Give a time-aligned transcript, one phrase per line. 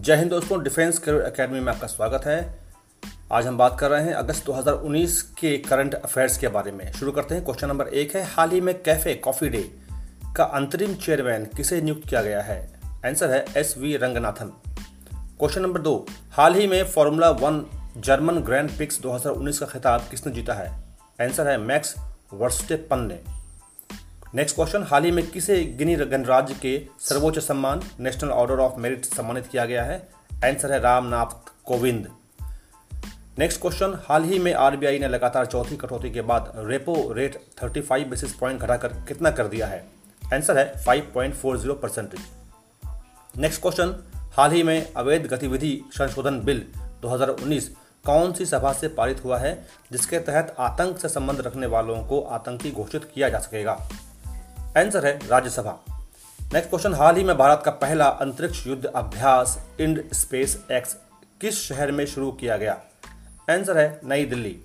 [0.00, 2.58] जय हिंद दोस्तों, defence career academy में आपका स्वागत है।
[3.32, 7.12] आज हम बात कर रहे हैं अगस्त 2019 के करंट अफेयर्स के बारे में। शुरू
[7.12, 9.70] करते हैं, क्वेश्चन नंबर एक है, हाल ही में कैफ़े कॉफ़ी डे
[10.36, 12.80] का अंतरिम चेयरमैन किसे नियुक्त किया गया है?
[13.06, 14.46] आंसर है S V Ranganathan.
[15.14, 20.32] Question number दो, हाल ही में Formula One German Grand Prix 2019 का खिताब किसने
[20.32, 20.84] जीता है?
[21.20, 21.94] आंसर है मैक्स
[22.32, 23.39] वर्स्टेपन ने।
[24.34, 29.04] नेक्स्ट क्वेश्चन हाल ही में किसे गिनी गणराज्य के सर्वोच्च सम्मान नेशनल ऑर्डर ऑफ़ मेरिट
[29.04, 30.08] सम्मानित किया गया है?
[30.44, 32.06] आंसर है रामनाथ कोविंद।
[33.38, 38.04] नेक्स्ट क्वेश्चन हाल ही में आरबीआई ने लगातार चौथी कटौती के बाद रेपो रेट 35
[38.04, 39.86] बेसिस पॉइंट घटाकर कितना कर दिया है?
[40.34, 42.20] आंसर है 5.40 परसेंटेज
[43.36, 43.96] नेक्स्ट क्वेश्चन
[44.36, 46.66] हाल ही में अवैध गतिविधि संशोधन बिल
[47.02, 47.68] 2019
[48.06, 52.20] कौन सी सभा से पारित हुआ है, जिसके तहत आतंक से संबंध रखने वालों को
[52.20, 53.88] आतंकी घोषित किया जा सकेगा?
[54.76, 55.70] आंसर है राज्यसभा।
[56.52, 60.96] नेक्स्ट क्वेश्चन हाल ही में भारत का पहला अंतरिक्ष युद्ध अभ्यास इंड स्पेस एक्स
[61.40, 62.72] किस शहर में शुरू किया गया?
[63.50, 64.56] आंसर है नई दिल्ली।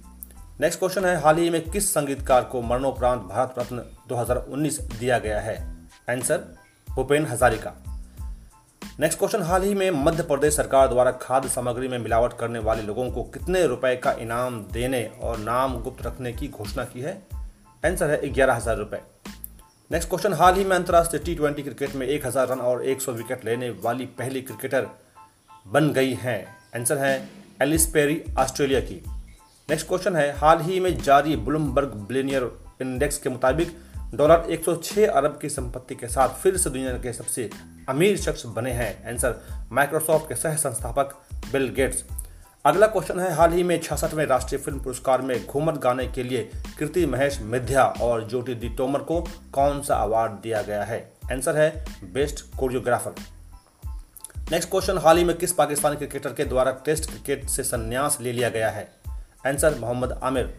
[0.61, 5.39] नेक्स्ट क्वेश्चन है, हाल ही में किस संगीतकार को मरणोपरांत भारत रत्न 2019 दिया गया
[5.39, 5.75] है?
[6.09, 6.37] Answer
[6.89, 7.73] Bhupen Hazarika.
[8.99, 12.81] Next question हाल ही में मध्य प्रदेश सरकार द्वारा खाद्य सामग्री में मिलावट करने वाले
[12.81, 17.21] लोगों को कितने रुपए का इनाम देने और नाम गुप्त रखने की घोषणा की है?
[17.85, 19.01] आंसर है ग्यारह हज़ार रुपए।
[19.91, 23.43] नेक्स्ट क्वेश्चन हाल ही में अंतर्राष्ट्रीय टी ट्वेंटी क्रिकेट में 1000 रन और 100 विकेट
[23.45, 24.87] लेने वाली पहली क्रिकेटर
[25.67, 27.29] बन गई हैं। आंसर है
[27.61, 28.95] एलिस पेरी ऑस्ट्रेलिया की।
[29.69, 32.49] नेक्स्ट क्वेश्चन है, हाल ही में जारी ब्लूमबर्ग बिलियनियर
[32.81, 33.75] इंडेक्स के मुताबिक
[34.15, 37.49] डॉलर 106 अरब की संपत्ति के साथ फिर से दुनिया के सबसे
[37.89, 41.15] अमीर शख्स बने हैं। आंसर माइक्रोसॉफ्ट के सह संस्थापक
[41.51, 42.03] बिल गेट्स
[42.65, 46.49] अगला क्वेश्चन है, हाल ही में छियासठवें राष्ट्रीय फ़िल्म पुरस्कार में घूमत गाने के लिए
[46.79, 49.21] कृति महेश मिध्या और ज्योति दी तोमर को
[49.53, 51.13] कौन सा अवार्ड दिया गया है?
[51.31, 53.15] आंसर है बेस्ट कोरियोग्राफर
[54.51, 58.31] नेक्स्ट क्वेश्चन हाल ही में किस पाकिस्तानी क्रिकेटर के द्वारा टेस्ट क्रिकेट से संन्यास ले
[58.31, 58.89] लिया गया है?
[59.47, 60.53] Answer Mohammad Amir.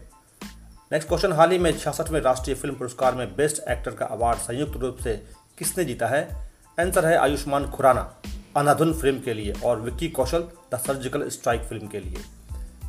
[0.91, 4.77] Next question हाल ही में छियासठवें राष्ट्रीय फ़िल्म पुरस्कार में बेस्ट एक्टर का अवार्ड संयुक्त
[4.77, 5.25] रूप से
[5.57, 6.51] किसने जीता है?
[6.79, 8.13] आंसर है, आयुष्मान खुराना.
[8.57, 10.39] अनाधुन फ़िल्म के लिए और Vicky Kaushal
[10.73, 12.17] the surgical strike film के लिए।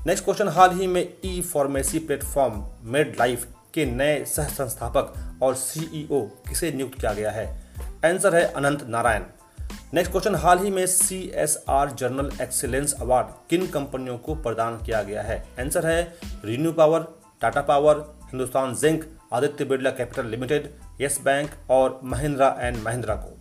[0.06, 5.54] नेक्स्ट क्वेश्चन हाल ही में e pharmacy platform Medlife के नए सह संस्थापक और
[5.54, 7.62] सीईओ किसे नियुक्त किया गया है?
[8.04, 9.22] आंसर है अनंत नारायण।
[9.94, 14.76] नेक्स्ट क्वेश्चन हाल ही में C S R journal excellence award किन कंपनियों को प्रदान
[14.76, 15.48] किया गया है?
[15.60, 17.06] आंसर है ReNew Power,
[17.40, 23.37] Tata Power, Hindustan Zinc, Aditya Birla Capital Limited, Yes Bank और महिंद्रा एंड महिंद्रा को।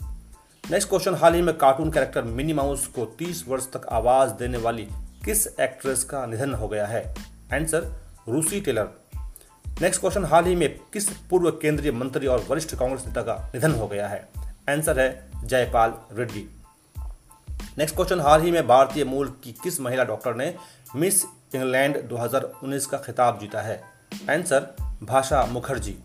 [0.71, 4.57] नेक्स्ट क्वेश्चन हाल ही में कार्टून कैरेक्टर मिनी माउस को 30 वर्ष तक आवाज़ देने
[4.57, 4.87] वाली
[5.25, 7.15] किस एक्ट्रेस का निधन हो गया है?
[7.53, 7.93] Answer
[8.29, 8.89] Russi Taylor
[9.81, 13.71] next question हाल ही में किस पूर्व केंद्रीय मंत्री और वरिष्ठ कांग्रेस नेता का निधन
[13.71, 14.29] हो गया है?
[14.69, 16.49] आंसर है जयपाल रेड्डी
[17.77, 20.55] नेक्स्ट क्वेश्चन हाल ही में भारतीय मूल की किस महिला डॉक्टर ने
[20.95, 21.23] मिस
[21.55, 23.83] इंग्लैंड 2019 का खिताब जीता है?
[24.29, 25.97] Answer Bhasha Mukherjee.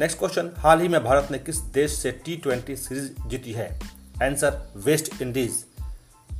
[0.00, 3.80] Next question हाल ही में भारत ने किस देश से टी ट्वेंटी सीरीज़ जीती है?
[4.22, 5.64] Answer West Indies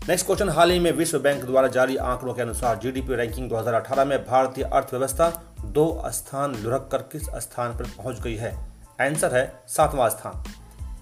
[0.09, 4.05] next question हाल ही में विश्व बैंक द्वारा जारी आंकड़ों के अनुसार जीडीपी रैंकिंग 2018
[4.05, 8.59] में भारतीय अर्थव्यवस्था दो स्थान लुढ़क कर किस स्थान पर पहुँच गई है?
[9.01, 10.45] आंसर है, सातवां स्थान.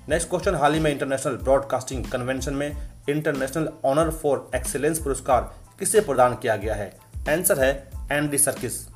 [0.09, 6.01] नेक्स्ट क्वेश्चन हाल ही में इंटरनेशनल ब्रॉडकास्टिंग कन्वेंशन में इंटरनेशनल ऑनर फॉर एक्सीलेंस पुरस्कार किसे
[6.01, 6.99] प्रदान किया गया है?
[7.17, 8.92] आंसर है एंडी सर्किस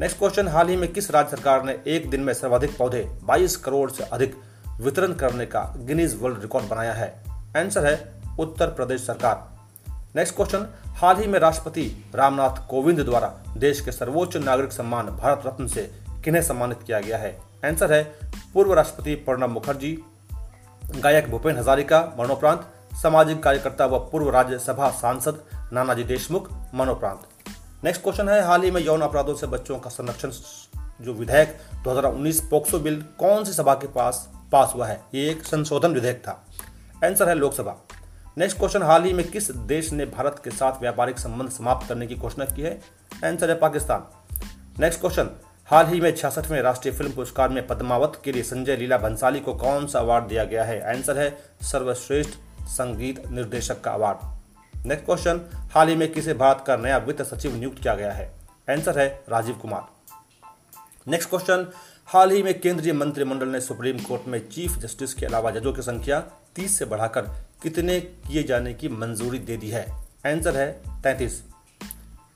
[0.00, 3.56] नेक्स्ट क्वेश्चन हाल ही में किस राज्य सरकार ने एक दिन में सर्वाधिक पौधे 22
[3.56, 4.36] करोड़ से अधिक
[4.80, 7.22] वितरण करने का गिनीज वर्ल्ड रिकॉर्ड बनाया है?
[7.56, 9.50] आंसर है, उत्तर प्रदेश सरकार।
[10.16, 15.42] नेक्स्ट क्वेश्चन हाल ही में राष्ट्रपति रामनाथ कोविंद द्वारा देश के सर्वोच्च नागरिक सम्मान भारत
[15.46, 15.92] रत्न से
[16.24, 17.40] किन्हें सम्मानित किया गया है?
[17.64, 18.18] आंसर है,
[18.54, 20.04] पूर्व राष्ट्रपति प्रणब मुखर्जी,
[20.84, 25.42] गायक भूपेन हजारिका मरणोपरांत सामाजिक कार्यकर्ता व पूर्व राज्यसभा सांसद
[25.72, 27.20] नानाजी देशमुख मरणोपरांत
[27.84, 30.30] नेक्स्ट क्वेश्चन है, हाल ही में यौन अपराधों से बच्चों का संरक्षण
[31.00, 35.00] जो विधेयक 2019 पोक्सो बिल कौन सी सभा के पास पास हुआ है?
[35.14, 36.46] ये एक संशोधन विधेयक था।
[37.04, 37.76] आंसर है लोकसभा।
[38.38, 42.06] नेक्स्ट क्वेश्चन हाल ही में किस देश ने भारत के साथ व्यापारिक संबंध समाप्त करने
[42.06, 42.80] की घोषणा की है?
[43.24, 44.06] आंसर है पाकिस्तान।
[44.80, 45.30] नेक्स्ट क्वेश्चन
[45.66, 49.54] हाल ही में छियासठवें राष्ट्रीय फ़िल्म पुरस्कार में पद्मावत के लिए संजय लीला भंसाली को
[49.54, 50.96] कौन सा अवार्ड दिया गया है?
[50.96, 54.31] आंसर है सर्वश्रेष्ठ संगीत निर्देशक का अवार्ड।
[54.86, 55.40] नेक्स्ट क्वेश्चन
[55.74, 58.32] हाल ही में किसे भारत का नया वित्त सचिव नियुक्त किया गया है?
[58.70, 59.86] आंसर है राजीव कुमार।
[61.08, 61.66] नेक्स्ट क्वेश्चन
[62.06, 65.82] हाल ही में केंद्रीय मंत्रिमंडल ने सुप्रीम कोर्ट में चीफ जस्टिस के अलावा जजों की
[65.82, 66.20] संख्या
[66.56, 67.20] 30 से बढ़ाकर
[67.62, 69.92] कितने किए जाने की मंजूरी दे दी है?
[70.26, 71.42] आंसर है 33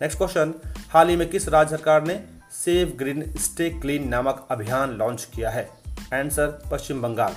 [0.02, 0.54] नेक्स्ट क्वेश्चन
[0.90, 5.50] हाल ही में किस राज्य सरकार ने सेव ग्रीन स्टे क्लीन नामक अभियान लॉन्च किया
[5.50, 5.70] है?
[6.14, 7.37] Answer Paschim Bengal.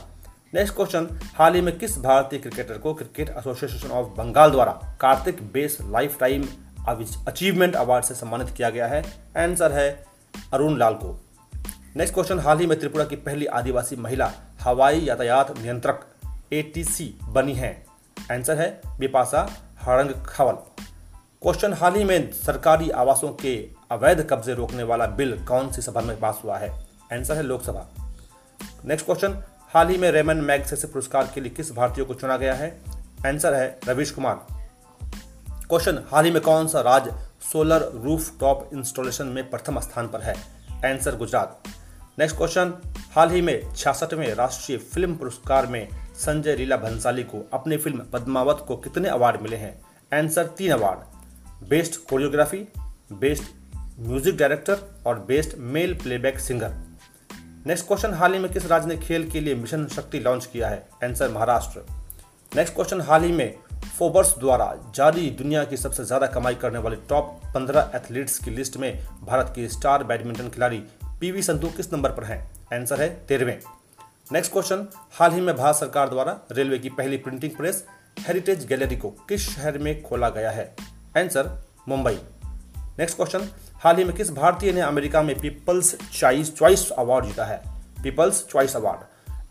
[0.56, 5.54] Next question हाल ही में किस भारतीय क्रिकेटर को क्रिकेट एसोसिएशन ऑफ़ बंगाल द्वारा Kartik
[5.54, 5.78] Bose
[6.20, 6.46] lifetime
[7.28, 9.04] achievement award से सम्मानित किया गया है?
[9.38, 10.06] आंसर है
[10.54, 11.26] अरुण लाल को।
[11.96, 14.32] नेक्स्ट क्वेश्चन हाल ही में त्रिपुरा की पहली आदिवासी महिला
[14.62, 16.08] हवाई यातायात नियंत्रक
[16.54, 17.86] एटीसी बनी है।
[18.32, 20.54] आंसर है बिपाशा हरंग खवल
[21.42, 26.02] क्वेश्चन हाल ही में सरकारी आवासों के अवैध कब्जे रोकने वाला बिल कौन सी सभा
[26.02, 26.88] में पास हुआ है?
[27.14, 27.88] आंसर है लोकसभा।
[28.86, 29.44] नेक्स्ट क्वेश्चन
[29.74, 32.82] हाल ही में रेमन मैगसेसे पुरस्कार के लिए किस भारतीय को चुना गया है?
[33.26, 34.48] आंसर है रवीश कुमार।
[35.68, 37.12] क्वेश्चन, हाल ही में कौन सा राज्य
[37.52, 40.34] सोलर रूफ टॉप इंस्टॉलेशन में प्रथम स्थान पर है?
[40.72, 41.64] आंसर गुजरात।
[42.20, 42.74] नेक्स्ट क्वेश्चन,
[43.12, 48.66] हाल ही में छियासठवें राष्ट्रीय फ़िल्म पुरस्कार में संजय लीला भंसाली को अपनी फ़िल्म पद्मावत
[48.68, 49.82] को कितने अवार्ड मिले हैं?
[50.18, 51.00] आंसर तीन award.
[51.70, 52.68] Best choreography,
[53.12, 53.44] best
[54.00, 56.89] music director और best male playback singer.
[57.68, 60.68] Next question हाल ही में किस राज्य ने खेल के लिए मिशन शक्ति लॉन्च किया
[60.68, 60.78] है?
[61.04, 61.82] आंसर महाराष्ट्र।
[62.56, 63.56] नेक्स्ट क्वेश्चन हाल ही में
[63.98, 68.78] फोबर्स द्वारा जारी दुनिया की सबसे ज़्यादा कमाई करने वाले टॉप 15 एथलीट्स की लिस्ट
[68.78, 70.78] में भारत की स्टार बैडमिंटन खिलाड़ी
[71.20, 72.40] पीवी संधू किस नंबर पर हैं?
[72.74, 73.60] आंसर है तेरहवें।
[74.32, 77.86] नेक्स्ट क्वेश्चन हाल ही में भारत सरकार द्वारा रेलवे की पहली प्रिंटिंग प्रेस
[78.20, 80.76] हेरिटेज गैलरी को किस शहर में खोला गया है?
[81.18, 81.58] आंसर
[81.88, 82.20] मुंबई।
[83.00, 83.50] नेक्स्ट क्वेश्चन
[83.84, 87.62] हाल ही में किस भारतीय ने अमेरिका में पीपल्स चॉइस चॉइस अवार्ड जीता है?
[88.04, 89.00] People's choice award.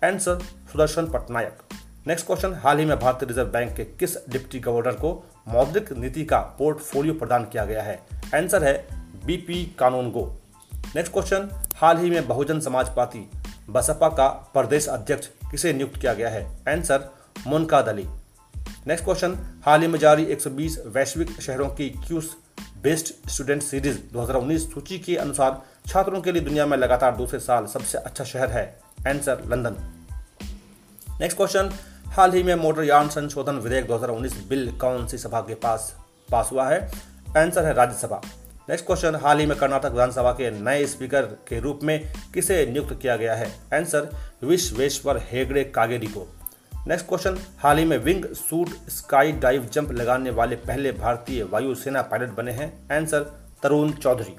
[0.05, 0.39] Answer,
[0.73, 1.59] Sudarshan Patnaik.
[2.07, 6.25] Next question, हाल ही में भारतीय रिज़र्व बैंक के किस डिप्टी गवर्नर को मौद्रिक नीति
[6.25, 8.07] का पोर्टफोलियो प्रदान किया गया है?
[8.35, 8.87] आंसर है
[9.27, 10.41] बीपी कानून गो
[10.97, 13.31] नेक्स्ट क्वेश्चन, हाल ही में बहुजन समाज पार्टी
[13.71, 16.59] बसपा का प्रदेश अध्यक्ष किसे नियुक्त किया गया है?
[16.69, 17.11] आंसर
[17.47, 18.07] मुनका दली
[18.87, 22.37] नेक्स्ट क्वेश्चन, हाल ही में जारी 120 वैश्विक शहरों की क्यूस
[22.83, 27.67] बेस्ट स्टूडेंट सीरीज़ 2019 सूची के अनुसार छात्रों के लिए दुनिया में लगातार दूसरे साल
[27.67, 29.77] सबसे अच्छा शहर है। आंसर लंदन
[31.21, 31.73] नेक्स्ट क्वेश्चन
[32.07, 35.97] हाल ही में मोटर यान संशोधन विधेयक 2019 बिल कौन सी सभा के पास
[36.31, 36.93] पास हुआ है?
[37.37, 38.23] आंसर है राज्यसभा।
[38.69, 42.99] नेक्स्ट क्वेश्चन हाल ही में कर्नाटक विधानसभा के नए स्पीकर के रूप में किसे नियुक्त
[43.03, 43.47] किया गया है?
[43.75, 44.11] आंसर
[44.45, 46.38] विश्वेश्वर हेगड़े कागेरी को।
[46.89, 52.03] नेक्स्ट क्वेश्चन हाल ही में wing suit sky dive jump लगाने वाले पहले भारतीय वायुसेना
[52.03, 53.21] पायलट बने हैं। Answer
[53.63, 54.37] Tarun Chaudhary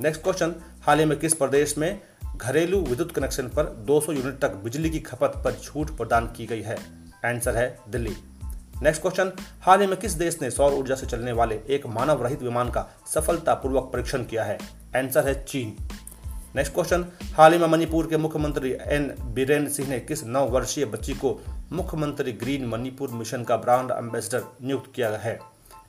[0.00, 2.00] next question हाल ही में किस प्रदेश में
[2.36, 6.62] घरेलू विद्युत कनेक्शन पर 200 यूनिट तक बिजली की खपत पर छूट प्रदान की गई
[6.62, 6.76] है?
[7.24, 8.16] आंसर है दिल्ली।
[8.82, 12.26] नेक्स्ट क्वेश्चन हाल ही में किस देश ने सौर ऊर्जा से चलने वाले एक मानव
[12.26, 14.58] रहित विमान का सफलतापूर्वक परीक्षण किया है?
[14.96, 15.76] आंसर है चीन।
[16.56, 20.84] नेक्स्ट क्वेश्चन हाल ही में मणिपुर के मुख्यमंत्री एन बीरेन सिंह ने किस नौ वर्षीय
[20.84, 21.40] बच्ची को
[21.74, 25.38] मुख्यमंत्री ग्रीन मणिपुर मिशन का ब्रांड एम्बेसडर नियुक्त किया है।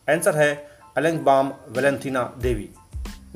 [0.10, 0.68] आंसर है
[0.98, 2.70] अलेंगबाम वेलेंथिना देवी।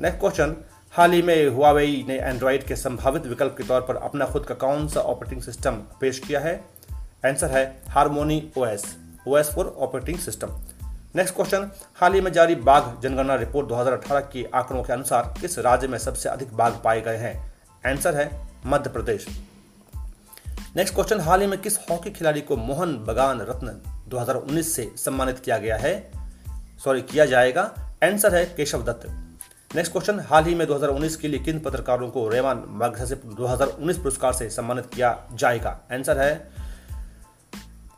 [0.00, 0.56] नेक्स्ट क्वेश्चन,
[0.92, 4.54] हाल ही में हुआवेई ने एंड्रॉइड के संभावित विकल्प के तौर पर अपना खुद का
[4.54, 6.64] कौन सा ऑपरेटिंग सिस्टम पेश किया है?
[7.26, 8.96] आंसर है Harmony OS
[9.28, 10.48] OS for operating system
[11.16, 15.58] next question, हाल ही में जारी बाघ जनगणना रिपोर्ट 2018 के आंकड़ों के अनुसार किस
[15.58, 17.54] राज्य में सबसे अधिक बाघ पाए गए हैं?
[17.86, 18.30] आंसर है
[18.66, 19.26] मध्य प्रदेश।
[20.76, 25.38] नेक्स्ट क्वेश्चन हाल ही में किस हॉकी खिलाड़ी को मोहन बगान रत्न 2019 से सम्मानित
[25.38, 26.10] किया गया है?
[26.84, 27.62] सॉरी किया जाएगा।
[28.04, 29.08] आंसर है केशव दत्त।
[29.76, 32.64] नेक्स्ट क्वेश्चन हाल ही में 2019 के लिए किन पत्रकारों को रेवान
[32.98, 35.80] से 2019 पुरस्कार से सम्मानित किया जाएगा?
[35.92, 36.50] आंसर है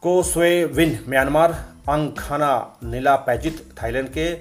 [0.02, 1.52] Ko Swe Win, Myanmar
[1.88, 2.76] Angkhana
[3.16, 4.32] Neelapaijit, Thailand के,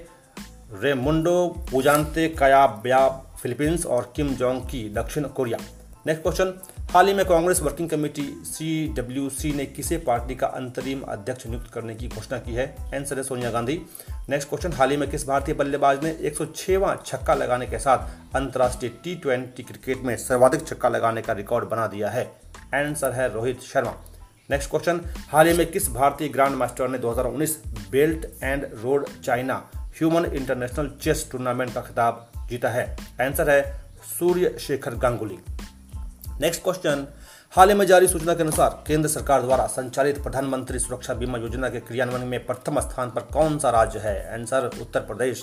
[0.80, 3.08] रेमुंडो, पूजानते, कयाब्या,
[3.42, 5.58] फिलीपींस और किम जोंग की, दक्षिण कोरिया।
[6.06, 6.60] नेक्स्ट क्वेश्चन
[6.92, 11.46] हाल ही में Congress working committee C W C ने किसे पार्टी का अंतरिम अध्यक्ष
[11.46, 12.76] नियुक्त करने की घोषणा की है?
[12.94, 13.82] आंसर है सोनिया गांधी।
[14.28, 17.98] नेक्स्ट क्वेश्चन हाल ही में किस भारतीय बल्लेबाज ने एक छक्का लगाने के साथ
[18.36, 22.24] अंतर्राष्ट्रीय टी ट्वेंटी क्रिकेट में सर्वाधिक छक्का लगाने का रिकॉर्ड बना दिया है?
[22.74, 23.94] आंसर है रोहित शर्मा।
[24.50, 29.70] नेक्स्ट क्वेश्चन हाल ही में किस भारतीय ग्रांड मास्टर ने 2019 belt and road China
[29.76, 32.96] human international chess tournament का खिताब जीता है?
[33.20, 33.84] आंसर है
[34.18, 35.38] सूर्य शेखर गांगुली।
[36.42, 37.06] नेक्स्ट क्वेश्चन
[37.50, 41.68] हाल ही में जारी सूचना के अनुसार केंद्र सरकार द्वारा संचालित प्रधानमंत्री सुरक्षा बीमा योजना
[41.68, 44.32] के क्रियान्वयन में प्रथम स्थान पर कौन सा राज्य है?
[44.32, 45.42] Answer Uttar Pradesh.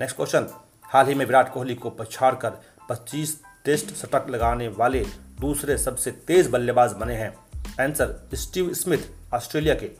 [0.00, 0.46] Next question
[0.82, 2.50] हाल ही में विराट कोहली को पछाड़कर
[2.88, 5.04] 25 टेस्ट शतक लगाने वाले
[5.40, 7.34] दूसरे सबसे तेज बल्लेबाज बने हैं।
[7.80, 9.90] आंसर स्टीव स्मिथ, ऑस्ट्रेलिया के।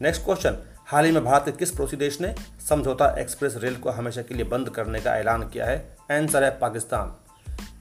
[0.00, 2.34] नेक्स्ट क्वेश्चन हाल ही में भारत के किस पड़ोसी देश ने
[2.68, 5.96] समझौता एक्सप्रेस रेल को हमेशा के लिए बंद करने का ऐलान किया है?
[6.10, 7.16] आंसर है पाकिस्तान।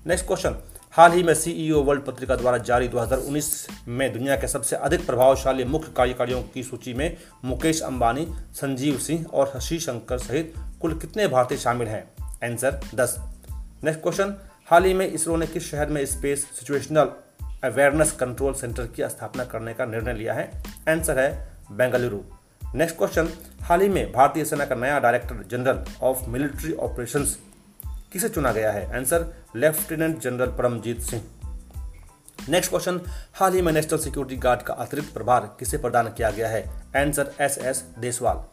[0.07, 0.55] नेक्स्ट क्वेश्चन
[0.93, 5.63] हाल ही में सीईओ वर्ल्ड पत्रिका द्वारा जारी 2019 में दुनिया के सबसे अधिक प्रभावशाली
[5.63, 11.27] मुख्य कार्यकारियों की सूची में मुकेश अंबानी, संजीव सिंह और हशी शंकर सहित कुल कितने
[11.27, 12.03] भारतीय शामिल हैं?
[12.49, 13.19] आंसर 10
[13.83, 17.11] नेक्स्ट क्वेश्चन हाल ही में इसरो ने किस शहर में space situational
[17.63, 20.63] awareness control centre की स्थापना करने का निर्णय लिया है?
[20.89, 22.19] आंसर है, बेंगलुरु।
[22.75, 23.29] नेक्स्ट क्वेश्चन
[23.61, 27.39] हाल ही में भारतीय सेना का नया director general of military operations
[28.11, 28.97] किसे चुना गया है?
[28.97, 29.25] Answer
[29.55, 31.23] lieutenant general Paramjit Singh
[32.49, 33.01] next question
[33.33, 36.83] हाल ही में नेशनल सिक्योरिटी गार्ड का अतिरिक्त प्रभार किसे प्रदान किया गया है?
[36.97, 38.43] Answer S S Deswal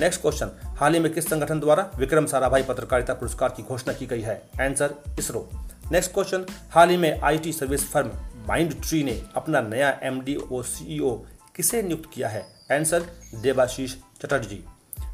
[0.00, 4.06] next question हाल ही में किस संगठन द्वारा विक्रम साराभाई पत्रकारिता पुरस्कार की घोषणा की
[4.06, 4.50] गई है?
[4.60, 5.50] आंसर इसरो।
[5.92, 8.10] नेक्स्ट क्वेश्चन हाल ही में IT service firm
[8.48, 11.10] Mindtree ने अपना नया एम डी ओ सीईओ
[11.56, 12.46] किसे नियुक्त किया है?
[12.72, 13.00] Answer
[13.34, 14.64] Debashish Chatterjee.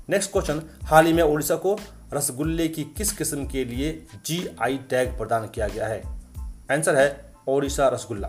[0.08, 1.78] Next question हाल ही में ओडिशा को
[2.12, 6.02] रसगुल्ले की किस किस्म के लिए जी आई टैग प्रदान किया गया है?
[6.72, 8.28] आंसर है ओडिशा रसगुल्ला।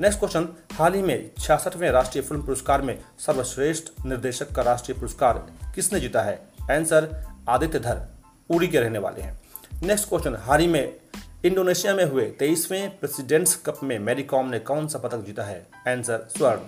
[0.00, 5.46] नेक्स्ट क्वेश्चन हाल ही में छियासठवें राष्ट्रीय फ़िल्म पुरस्कार में सर्वश्रेष्ठ निर्देशक का राष्ट्रीय पुरस्कार
[5.74, 6.48] किसने जीता है?
[6.70, 8.06] आंसर आदित्य धर
[8.50, 9.40] उड़ी के रहने वाले हैं।
[9.82, 10.96] नेक्स्ट क्वेश्चन हाल ही में
[11.44, 15.66] इंडोनेशिया में हुए तेईसवें प्रेसिडेंट्स कप में मैरी कॉम ने कौन सा पदक जीता है?
[15.88, 16.60] आंसर स्वर्ण।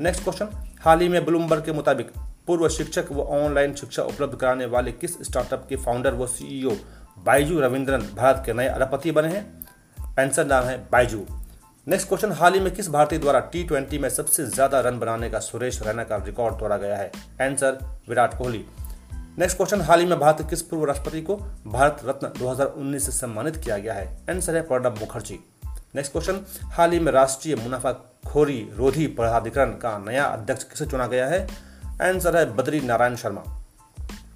[0.00, 0.48] नेक्स्ट क्वेश्चन
[0.80, 2.12] हाल ही में ब्लूमबर्ग के मुताबिक
[2.46, 6.70] पूर्व शिक्षक व ऑनलाइन शिक्षा उपलब्ध कराने वाले किस स्टार्टअप के फाउंडर व सीईओ
[7.18, 9.66] बाइजू रविंद्रन भारत के नए अरबपति बने हैं?
[10.20, 11.26] आंसर नाम है बाइजू
[11.88, 15.30] नेक्स्ट क्वेश्चन हाल ही में किस भारतीय द्वारा टी ट्वेंटी में सबसे ज़्यादा रन बनाने
[15.30, 17.12] का सुरेश रैना का रिकॉर्ड तोड़ा गया है?
[17.42, 18.64] Answer Virat Kohli.
[19.38, 21.36] Next question हाल ही में भारत किस पूर्व राष्ट्रपति को
[21.66, 24.18] भारत रत्न 2019 से सम्मानित किया गया है?
[24.30, 25.38] आंसर है प्रणब मुखर्जी।
[25.94, 31.26] नेक्स्ट क्वेश्चन हाल ही में राष्ट्रीय मुनाफाखोरी रोधी प्राधिकरण का नया अध्यक्ष किसे चुना गया
[31.26, 31.73] है?
[32.02, 33.64] आंसर है बद्री नारायण शर्मा।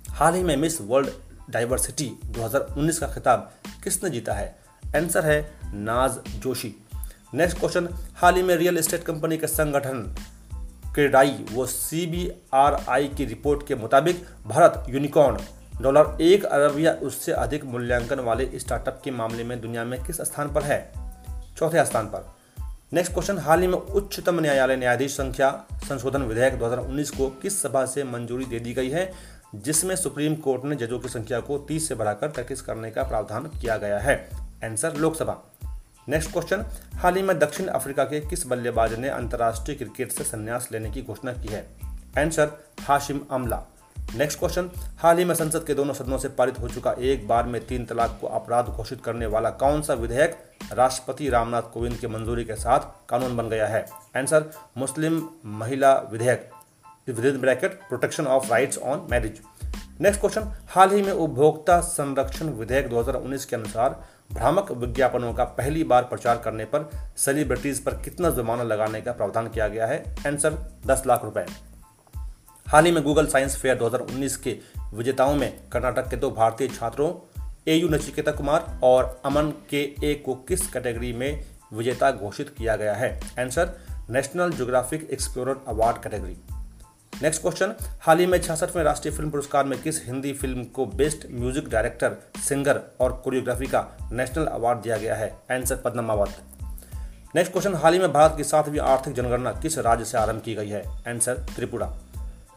[0.08, 1.10] हाल ही में मिस वर्ल्ड
[1.50, 3.52] डाइवर्सिटी 2019 का खिताब
[3.84, 4.58] किसने जीता है?
[4.96, 6.74] आंसर है नाज जोशी।
[7.34, 10.16] नेक्स्ट क्वेश्चन, हाल ही में रियल एस्टेट कंपनी के संगठन
[10.94, 15.38] क्रेडाई वो CBRI की रिपोर्ट के मुताबिक भारत यूनिकॉर्न
[15.82, 20.16] डॉलर एक अरब या उससे अधिक मूल्यांकन वाले स्टार्टअप के मामले में दुनिया में किस
[20.16, 20.92] स्थान पर है?
[21.58, 22.37] चौथे स्थान पर।
[22.92, 27.86] नेक्स्ट क्वेश्चन हाल ही में उच्चतम न्यायालय न्यायाधीश संख्या संशोधन विधेयक 2019 को किस सभा
[27.86, 29.12] से मंजूरी दे दी गई है,
[29.54, 33.46] जिसमें सुप्रीम कोर्ट ने जजों की संख्या को 30 से बढ़ाकर तैतीस करने का प्रावधान
[33.46, 34.30] किया गया है?
[34.64, 35.36] आंसर लोकसभा।
[36.08, 36.64] नेक्स्ट क्वेश्चन
[36.94, 41.02] हाल ही में दक्षिण अफ्रीका के किस बल्लेबाज ने अंतर्राष्ट्रीय क्रिकेट से संन्यास लेने की
[41.02, 41.66] घोषणा की है?
[42.18, 43.62] आंसर हाशिम अमला।
[44.16, 47.44] नेक्स्ट क्वेश्चन हाल ही में संसद के दोनों सदनों से पारित हो चुका एक बार
[47.44, 52.06] में तीन तलाक को अपराध घोषित करने वाला कौन सा विधेयक राष्ट्रपति रामनाथ कोविंद की
[52.06, 56.50] मंजूरी के साथ कानून बन गया है। आंसर मुस्लिम महिला विधेयक।
[57.10, 59.40] Bracket protection of rights on marriage
[60.00, 65.84] next question हाल ही में उपभोक्ता संरक्षण विधेयक 2019 के अनुसार भ्रामक विज्ञापनों का पहली
[65.84, 70.04] बार प्रचार करने पर सेलिब्रिटीज पर कितना जुर्माना लगाने का प्रावधान किया गया है?
[70.26, 70.54] आंसर
[70.86, 71.46] दस लाख रुपए।
[72.68, 74.58] हाल ही में गूगल साइंस फेयर 2019 के
[74.94, 77.27] विजेताओं में कर्नाटक के दो भारतीय छात्रों
[77.68, 82.76] ए यू नचिकेता कुमार और अमन के ए को किस कैटेगरी में विजेता घोषित किया
[82.76, 83.20] गया है?
[83.38, 83.72] Answer
[84.10, 86.36] national geographic explorer award category
[87.22, 91.26] next question हाल ही में छियासठवें राष्ट्रीय फ़िल्म पुरस्कार में किस हिंदी फ़िल्म को बेस्ट
[91.30, 92.16] म्यूज़िक डायरेक्टर
[92.48, 95.38] सिंगर और कोरियोग्राफी का नेशनल अवार्ड दिया गया है?
[95.52, 96.30] आंसर पद्मावत.
[97.36, 100.54] नेक्स्ट क्वेश्चन हाल ही में भारत की सातवीं आर्थिक जनगणना किस राज्य से आरंभ की
[100.54, 100.82] गई है?
[101.08, 101.98] आंसर त्रिपुरा.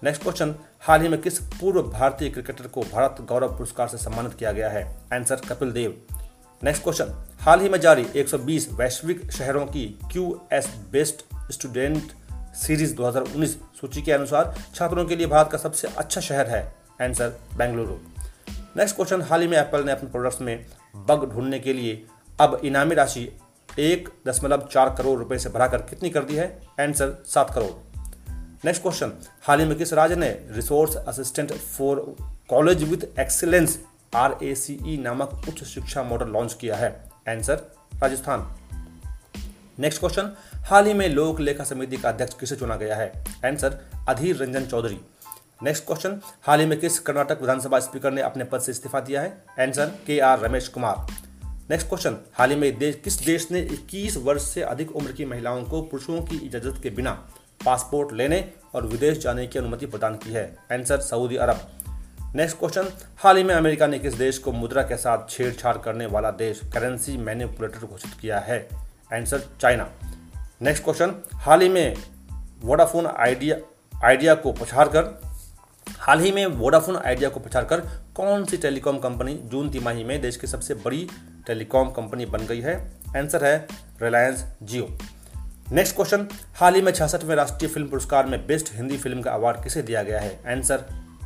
[0.03, 4.33] नेक्स्ट क्वेश्चन हाल ही में किस पूर्व भारतीय क्रिकेटर को भारत गौरव पुरस्कार से सम्मानित
[4.33, 4.97] किया गया है?
[5.13, 6.01] Answer Kapil Dev.
[6.63, 12.11] Next question हाल ही में जारी 120 वैश्विक शहरों की Q S best student
[12.55, 13.49] series 2019
[13.81, 17.95] सूची के अनुसार छात्रों के लिए भारत का सबसे अच्छा शहर है। आंसर बेंगलुरु।
[18.77, 20.65] नेक्स्ट क्वेश्चन हाल ही में एप्पल ने अपने प्रोडक्ट्स में
[20.95, 22.05] बग ढूँढने के लिए
[22.39, 23.39] अब इनामी राशि
[23.79, 26.61] एक दशमलव चार करोड़ रुपए से बढ़ाकर कितनी कर दी है?
[26.79, 27.90] आंसर सात करोड़।
[28.65, 32.15] नेक्स्ट क्वेश्चन हाल ही में किस राज्य ने resource assistant for
[32.49, 33.79] college with excellence
[34.15, 37.11] R A C E नामक उच्च शिक्षा मॉडल लॉन्च किया है?
[37.29, 37.55] आंसर
[38.01, 38.55] राजस्थान।
[39.79, 43.25] नेक्स्ट क्वेश्चन हाल ही में लोक लेखा समिति का अध्यक्ष किसे चुना गया है?
[43.45, 44.99] Answer Adhir Ranjan Chowdhury.
[45.63, 49.21] Next question हाल ही में किस कर्नाटक विधानसभा स्पीकर ने अपने पद से इस्तीफा दिया
[49.21, 49.43] है?
[49.59, 51.07] Answer K R Ramesh Kumar.
[51.69, 55.25] Next question हाल ही में देश, किस देश ने 21 वर्ष से अधिक उम्र की
[55.25, 57.29] महिलाओं को पुरुषों की इजाज़त के बिना
[57.65, 61.67] पासपोर्ट लेने और विदेश जाने की अनुमति प्रदान की है। Answer, Saudi Arab.
[62.35, 66.05] Next question, हाल ही में अमेरिका ने किस देश को मुद्रा के साथ छेड़छाड़ करने
[66.05, 68.67] वाला देश करेंसी मैनिपुलेटर घोषित किया है?
[69.13, 69.89] Answer, China.
[70.61, 71.95] नेक्स्ट क्वेश्चन, हाल ही में
[72.61, 73.55] वोडाफोन आइडिया
[74.05, 75.21] आइडिया को पछाड़ कर,
[75.99, 77.79] हाल ही में वोडाफोन आइडिया को पछाड़ कर
[78.15, 81.07] कौन सी टेलीकॉम कंपनी जून तिमाही में देश की सबसे बड़ी
[81.47, 82.91] टेलीकॉम कंपनी बन गई है?
[83.17, 83.67] आंसर है
[84.01, 84.97] रिलायंस जियो।
[85.73, 89.63] नेक्स्ट क्वेश्चन हाल ही में छियासठवें राष्ट्रीय फ़िल्म पुरस्कार में बेस्ट हिंदी फ़िल्म का अवार्ड
[89.63, 90.39] किसे दिया गया है?
[90.47, 90.77] Answer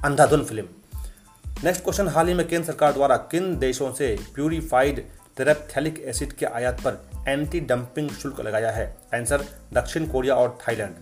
[0.06, 0.66] Andhadhun film.
[1.64, 5.06] Next question हाल ही में केंद्र सरकार द्वारा किन देशों से प्यूरिफाइड
[5.38, 8.98] तेरेपथेलिक एसिड के आयात पर एंटी डंपिंग शुल्क लगाया है?
[9.16, 10.96] आंसर दक्षिण कोरिया और थाईलैंड।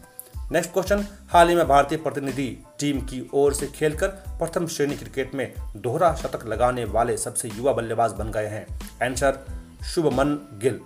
[0.51, 5.35] नेक्स्ट क्वेश्चन हाल ही में भारतीय प्रतिनिधि टीम की ओर से खेलकर प्रथम श्रेणी क्रिकेट
[5.35, 8.65] में दोहरा शतक लगाने वाले सबसे युवा बल्लेबाज बन गए हैं।
[9.03, 9.39] Answer
[9.85, 10.79] Shubman Gill.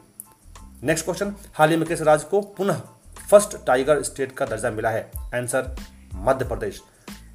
[0.83, 2.81] Next question हाल ही में किस राज्य को पुनः
[3.31, 5.11] फ़र्स्ट टाइगर स्टेट का दर्जा मिला है?
[5.17, 5.75] Answer
[6.15, 6.81] Madhya Pradesh.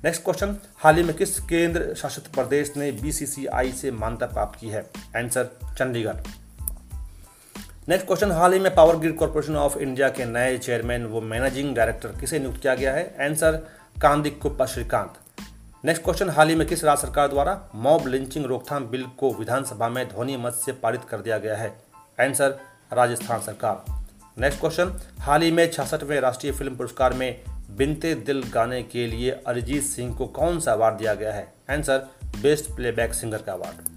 [0.04, 4.68] Next question हाल ही में किस केंद्र शासित प्रदेश ने बीसीसीआई से मान्यता प्राप्त की
[4.68, 4.90] है?
[5.16, 5.44] आंसर
[5.78, 6.16] चंडीगढ़।
[7.88, 11.76] नेक्स्ट क्वेश्चन हाल ही में power grid corporation of India के नए चेयरमैन व मैनेजिंग
[11.76, 13.16] डायरेक्टर किसे नियुक्त किया गया है?
[13.20, 13.52] Answer
[14.42, 15.14] Kandikuppa Sreekant
[15.84, 19.88] next question हाल ही में किस राज्य सरकार द्वारा मॉब लिंचिंग रोकथाम बिल को विधानसभा
[19.88, 21.82] में ध्वनि मत से पारित कर दिया गया है?
[22.20, 24.02] आंसर राजस्थान सरकार।
[24.38, 29.30] नेक्स्ट क्वेश्चन हाल ही में छियासठवें राष्ट्रीय फ़िल्म पुरस्कार में बिनते दिल गाने के लिए
[29.30, 31.52] अरिजीत सिंह को कौन सा अवार्ड दिया गया है?
[31.70, 33.88] आंसर बेस्ट प्लेबैक सिंगर का अवार्ड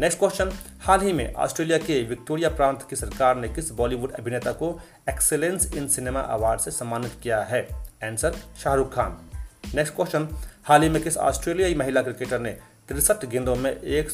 [0.00, 4.52] नेक्स्ट क्वेश्चन हाल ही में ऑस्ट्रेलिया के विक्टोरिया प्रांत की सरकार ने किस बॉलीवुड अभिनेता
[4.52, 7.68] को एक्सेलेंस इन सिनेमा अवार्ड से सम्मानित किया है?
[8.04, 9.18] Answer Shah Rukh Khan.
[9.74, 10.28] Next question
[10.64, 14.08] हाल ही में किस ऑस्ट्रेलियाई महिला क्रिकेटर ने तिरसठ गेंदों में एक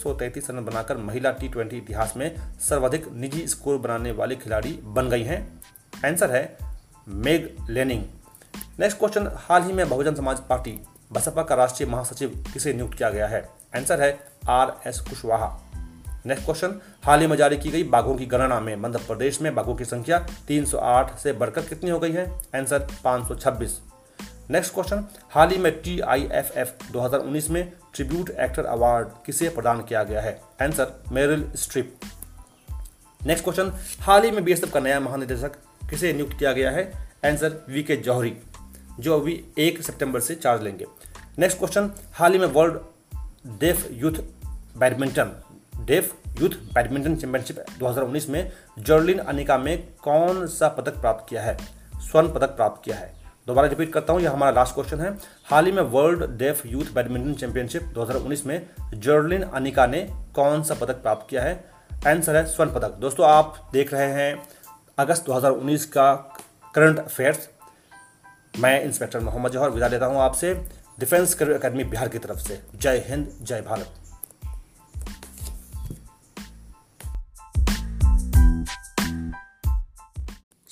[0.51, 5.23] रन बनाकर महिला टी ट्वेंटी इतिहास में सर्वाधिक निजी स्कोर बनाने वाली खिलाड़ी बन गई
[5.23, 5.63] हैं।
[6.05, 6.59] आंसर है
[7.09, 8.05] मेग लेनिंग।
[8.81, 10.81] नेक्स्ट क्वेश्चन, हाल ही में बहुजन समाज पार्टी
[11.13, 13.49] बसपा का राष्ट्रीय महासचिव किसे नियुक्त किया गया है?
[13.77, 15.61] आंसर है R S Kushwaha.
[16.27, 19.55] Next question, हाल ही में जारी की गई बाघों की गणना में मध्य प्रदेश में
[19.55, 22.31] बाघों की संख्या 308 से बढ़कर कितनी हो गई है?
[22.57, 23.81] आंसर 526
[24.51, 28.65] नेक्स्ट क्वेश्चन हाल ही में टी आई एफ़ एफ़ दो हज़ार उन्नीस में ट्रिब्यूट एक्टर
[28.65, 30.41] अवार्ड किसे प्रदान किया गया है?
[30.63, 32.01] Answer Meryl Streep
[33.27, 35.57] next question हाल ही में बीएसएफ का नया महानिदेशक
[35.91, 36.85] किसे नियुक्त किया गया है?
[37.25, 38.37] आंसर वी के जौहरी
[39.01, 40.87] जो अभी एक सितंबर से चार्ज लेंगे।
[41.39, 42.79] नेक्स्ट क्वेश्चन हाल ही में world
[43.61, 44.23] deaf youth
[44.79, 45.33] badminton
[45.79, 51.59] deaf youth badminton championship 2019 में जर्लिन अनिका में कौन सा पदक प्राप्त किया है?
[51.97, 55.11] स्वर्ण पदक प्राप्त किया है। दोबारा रिपीट करता हूँ, यह हमारा लास्ट क्वेश्चन है।
[55.45, 60.01] हाल ही में world deaf youth badminton championship 2019 में जर्लिन अनिका ने
[60.35, 61.65] कौन सा पदक प्राप्त किया है?
[62.07, 64.43] आंसर है स्वर्ण पदक। दोस्तों, आप देख रहे हैं
[64.99, 66.13] अगस्त 2019 का
[66.75, 67.49] करंट अफेयर्स
[68.59, 70.55] मैं इंस्पेक्टर मोहम्मद जौहर विदा लेता हूँ आपसे।
[71.01, 73.95] डिफेंस करियर अकेडमी बिहार की तरफ़ से। जय हिंद, जय भारत।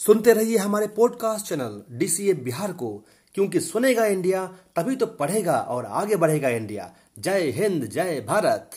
[0.06, 5.86] सुनते रहिए हमारे पॉडकास्ट चैनल डीसीए बिहार को। क्योंकि सुनेगा इंडिया तभी तो पढ़ेगा और
[5.86, 8.70] आगे बढ़ेगा इंडिया जय हिंद, जय भारत।